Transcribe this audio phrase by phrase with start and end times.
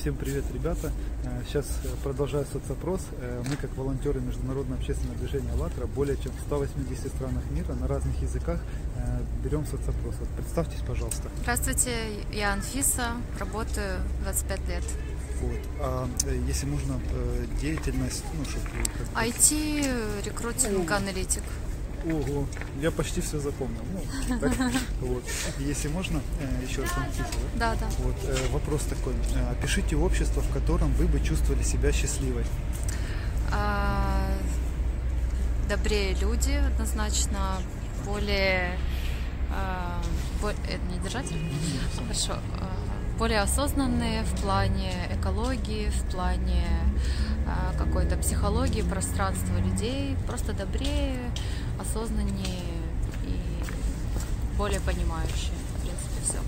[0.00, 0.92] Всем привет, ребята!
[1.24, 1.66] Э, Сейчас
[2.04, 3.00] продолжаю соцопрос.
[3.20, 7.88] Э, Мы, как волонтеры Международного общественного движения «АЛЛАТРА», более чем в 180 странах мира на
[7.88, 8.60] разных языках
[8.96, 10.14] э, берем соцопрос.
[10.20, 11.28] Вот Представьтесь, пожалуйста.
[11.42, 11.90] Здравствуйте,
[12.32, 13.08] я Анфиса,
[13.40, 14.84] работаю 25 лет.
[15.42, 15.58] Вот.
[15.80, 18.68] А э, если можно, э, деятельность, ну, чтобы...
[19.16, 21.42] IT, рекрутинг, аналитик.
[22.06, 22.46] Ого,
[22.80, 23.80] я почти все запомнил.
[24.28, 24.52] Ну, так,
[25.00, 25.24] вот.
[25.58, 26.90] Если можно, э, еще раз
[27.56, 27.74] да?
[27.74, 27.86] Да.
[27.98, 29.14] Вот, э, вопрос такой.
[29.34, 32.44] Э, Опишите общество, в котором вы бы чувствовали себя счастливой.
[33.52, 34.30] А,
[35.68, 37.56] добрее люди, однозначно,
[38.04, 38.78] более...
[39.50, 40.00] а,
[40.40, 41.36] бо- это не держатель?
[41.96, 42.34] Хорошо.
[42.60, 42.70] А,
[43.18, 46.64] более осознанные в плане экологии, в плане
[47.46, 51.18] а, какой-то психологии, пространства людей, просто добрее,
[51.78, 52.62] осознаннее
[53.24, 53.38] и
[54.56, 55.52] более понимающие.
[55.76, 56.38] В принципе, все.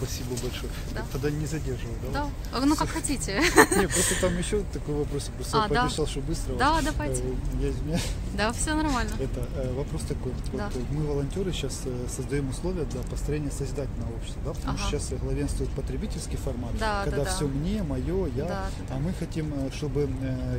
[0.00, 0.72] Спасибо большое.
[0.94, 1.02] Да.
[1.12, 2.26] Тогда не задерживаю, да?
[2.52, 2.60] Да.
[2.64, 3.34] Ну, как хотите.
[3.76, 5.74] Не, просто там еще такой вопрос, я просто А, да.
[5.82, 6.54] пообещал, что быстро.
[6.56, 7.22] Да, Вот, давайте.
[7.22, 8.06] э, Я извиняюсь.
[8.34, 9.10] Да, все нормально.
[9.20, 10.32] Это э, вопрос такой.
[10.54, 10.70] Да.
[10.72, 11.82] Вот, э, мы, волонтеры, сейчас
[12.16, 14.52] создаем условия для построения созидательного общества, да?
[14.54, 14.98] Потому что Ага.
[14.98, 17.30] сейчас главенствует потребительский формат, Да, когда да, да.
[17.36, 18.44] все мне, мое, я.
[18.46, 18.66] Да.
[18.90, 20.08] А мы хотим, чтобы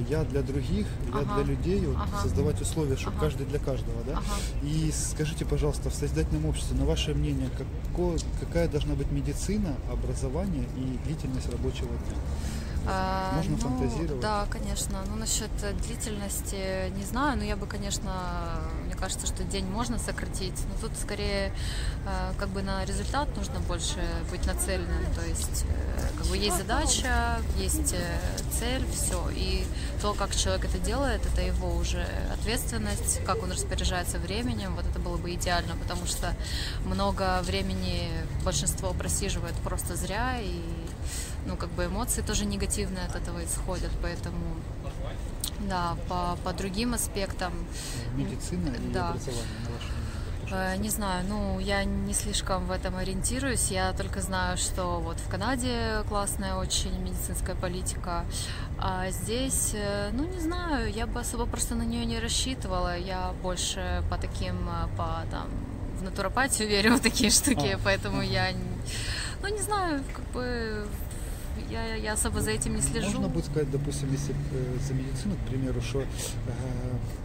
[0.08, 1.36] я для других, я Ага.
[1.36, 2.22] для людей, вот, Ага.
[2.22, 3.25] создавать условия, чтобы Ага.
[3.25, 4.14] каждый для каждого, да?
[4.14, 4.36] Ага.
[4.62, 9.31] И скажите, пожалуйста, в созидательном обществе, на ваше мнение, како- какая должна быть медицина,
[9.92, 12.18] образование и длительность рабочего дня?
[12.88, 14.22] А, Можно ну, фантазировать?
[14.22, 15.00] Да, конечно.
[15.08, 15.52] Ну, насчет
[15.86, 18.12] длительности не знаю, но я бы, конечно,
[18.86, 21.54] мне кажется, что день можно сократить, но тут скорее
[22.06, 25.06] э, как бы на результат нужно больше быть нацеленным.
[25.14, 28.20] То есть э, как бы есть задача, есть э,
[28.59, 29.30] цель, все.
[29.36, 29.66] И
[30.02, 35.00] то, как человек это делает, это его уже ответственность, как он распоряжается временем, вот это
[35.00, 36.34] было бы идеально, потому что
[36.86, 38.09] много времени
[38.44, 40.81] большинство просиживает просто зря и
[41.46, 44.38] ну, как бы эмоции тоже негативные от этого исходят, поэтому,
[45.69, 47.53] да, по, по другим аспектам,
[48.16, 49.09] Медицина и Да.
[49.09, 49.46] образование,
[50.50, 55.00] на э, не знаю, ну, я не слишком в этом ориентируюсь, я только знаю, что
[55.00, 58.25] вот в Канаде классная очень медицинская политика,
[58.78, 63.31] а здесь, э, ну, не знаю, я бы особо просто на нее не рассчитывала, я
[63.41, 65.47] больше по таким, э, по, там,
[66.00, 68.51] в натуропатию верю в такие штуки, А, поэтому я,
[69.41, 70.85] ну, не знаю, как бы...
[71.70, 73.08] Я, я особо за этим не слежу.
[73.12, 76.06] Можно будет сказать, допустим, если э, за медицину, к примеру, что, э,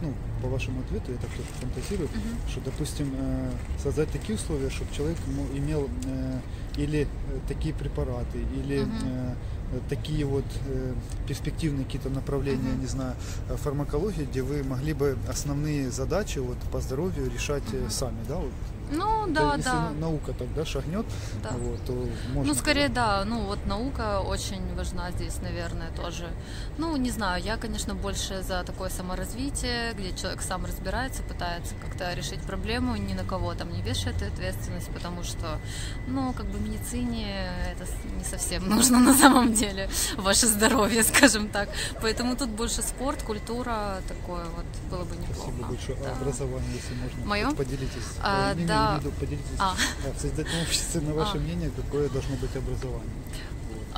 [0.01, 2.49] ну, по вашему ответу, я так тоже фантазирую, Мгм.
[2.49, 5.17] что, допустим, э, создать такие условия, чтобы человек
[5.53, 6.39] имел э,
[6.77, 7.07] или э,
[7.47, 8.93] такие препараты, или Мгм.
[9.05, 9.33] э,
[9.73, 10.93] э, такие вот э,
[11.27, 12.81] перспективные какие-то направления, Мгм.
[12.81, 13.13] не знаю,
[13.49, 17.89] э, фармакологии, где вы могли бы основные задачи вот по здоровью решать Мгм.
[17.89, 18.35] сами, да?
[18.35, 18.51] Вот.
[18.89, 19.89] Ну, да, если да.
[19.89, 21.05] на- наука тогда шагнет,
[21.43, 21.49] Да.
[21.59, 21.91] вот, то
[22.33, 22.43] можно.
[22.45, 23.25] Ну, скорее, да.
[23.25, 26.29] Ну, вот наука очень важна здесь, наверное, тоже.
[26.77, 32.13] Ну, не знаю, я, конечно, больше за такое саморазвитие, где человек сам разбирается, пытается как-то
[32.13, 35.59] решить проблему, ни на кого там не вешает ответственность, потому что,
[36.07, 37.85] ну, как бы медицине это
[38.17, 41.69] не совсем нужно на самом деле, ваше здоровье, скажем так.
[42.01, 45.51] Поэтому тут больше спорт, культура, такое вот было бы неплохо.
[45.51, 45.97] Спасибо большое.
[45.97, 46.09] Да.
[46.11, 47.51] А образование, если можно, Моё?
[47.55, 48.03] поделитесь.
[48.21, 48.99] А, не, не, да.
[48.99, 49.75] виду, поделитесь А.
[50.05, 51.39] э, в созидательном обществе, на ваше А.
[51.39, 53.11] мнение, какое должно быть образование.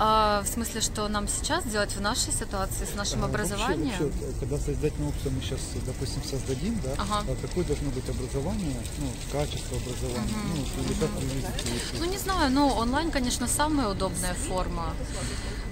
[0.01, 3.89] А, в смысле, что нам сейчас делать в нашей ситуации с нашим А, вообще- образованием?
[3.99, 7.25] вообще, э, когда созидательное общество мы сейчас, допустим, создадим, да, Ага.
[7.27, 10.55] а какое должно быть образование, ну, качество образования, Мгм.
[10.77, 14.93] ну, или как вы видите, Ну, не знаю, ну, онлайн, конечно, самая удобная форма.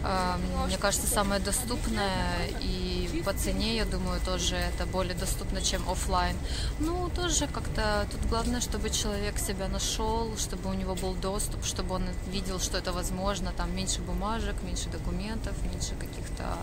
[0.04, 0.38] А,
[0.68, 6.36] Мне кажется, самая доступная и по цене, я думаю, тоже это более доступно, чем оффлайн.
[6.80, 11.96] Ну, тоже как-то тут главное, чтобы человек себя нашел, чтобы у него был доступ, чтобы
[11.96, 16.58] он видел, что это возможно, там меньше бумажек, меньше документов, меньше каких-то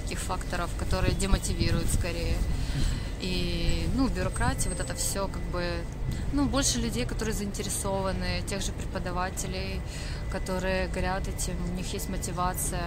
[0.00, 2.36] таких факторов, которые демотивируют скорее.
[3.20, 5.64] И, ну, бюрократия, вот это все как бы,
[6.32, 9.80] ну, больше людей, которые заинтересованы, тех же преподавателей,
[10.30, 12.84] которые горят этим, у них есть мотивация.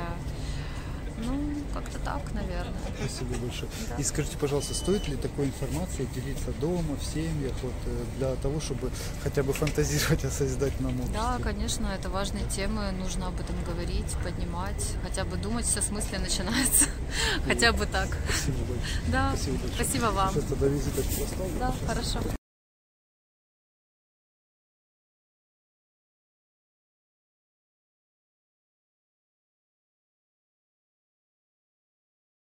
[1.25, 2.74] Ну, как-то так, наверное.
[2.98, 3.69] Спасибо большое.
[3.89, 3.95] Да.
[3.95, 8.60] И скажите, пожалуйста, стоит ли такой информацией делиться дома, в семьях, вот, э, для того,
[8.60, 8.92] чтобы
[9.24, 11.13] хотя бы фантазировать о созидательном обществе?
[11.18, 15.89] Да, конечно, это важные темы, нужно об этом говорить, поднимать, хотя бы думать, все с
[15.92, 16.86] мысли начинается.
[17.45, 18.07] Хотя бы так.
[18.30, 19.01] Спасибо большое.
[19.12, 19.74] Да, Спасибо большое.
[19.86, 20.33] спасибо вам.
[20.33, 21.60] Сейчас тогда визиточку поставлю.
[21.60, 22.38] Да, хорошо.